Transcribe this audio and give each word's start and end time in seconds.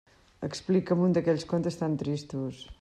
Explica'm 0.47 1.05
un 1.09 1.13
d'aquells 1.17 1.47
contes 1.53 1.81
tan 1.85 2.01
tristos! 2.05 2.69